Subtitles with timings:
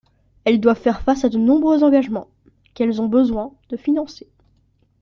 [0.45, 2.27] Elles doivent faire face à de nombreux engagements,
[2.73, 4.25] qu’elles ont besoin de financer.